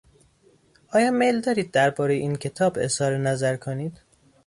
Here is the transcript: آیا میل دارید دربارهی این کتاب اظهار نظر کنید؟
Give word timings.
آیا 0.91 1.11
میل 1.11 1.41
دارید 1.41 1.71
دربارهی 1.71 2.19
این 2.19 2.35
کتاب 2.35 2.77
اظهار 2.81 3.17
نظر 3.17 3.55
کنید؟ 3.55 4.01